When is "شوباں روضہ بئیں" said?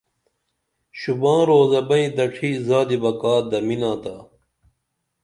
0.99-2.09